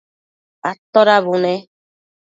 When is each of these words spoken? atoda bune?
atoda 0.69 1.17
bune? 1.25 1.53